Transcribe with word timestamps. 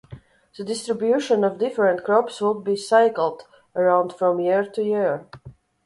The 0.57 0.63
distribution 0.63 1.43
of 1.43 1.59
different 1.59 2.03
crops 2.03 2.41
would 2.41 2.63
be 2.63 2.75
'cycled' 2.75 3.43
around 3.75 4.13
from 4.13 4.39
year 4.39 4.65
to 4.65 4.81
year. 4.83 5.27